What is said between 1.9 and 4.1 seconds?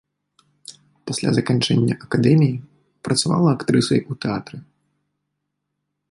акадэміі працавала актрысай